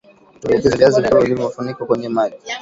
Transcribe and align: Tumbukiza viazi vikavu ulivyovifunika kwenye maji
Tumbukiza 0.39 0.73
viazi 0.77 1.01
vikavu 1.01 1.21
ulivyovifunika 1.25 1.85
kwenye 1.85 2.09
maji 2.09 2.35